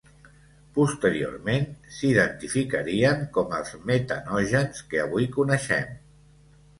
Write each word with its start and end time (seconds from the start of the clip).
Posteriorment 0.75 1.67
s'identificarien 1.97 3.21
com 3.35 3.53
els 3.57 3.69
metanògens 3.91 4.81
que 4.95 5.03
avui 5.05 5.29
coneixem. 5.37 5.93